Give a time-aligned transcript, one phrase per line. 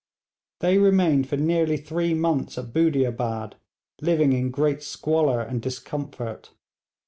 [0.61, 3.53] They remained for nearly three months at Budiabad,
[4.01, 6.49] living in great squalor and discomfort.